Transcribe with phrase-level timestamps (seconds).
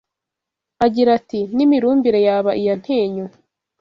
[0.85, 3.25] agira ati «N’imirumbire yaba iya Ntenyo»